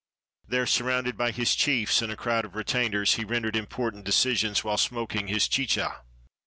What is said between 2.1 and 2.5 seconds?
a crowd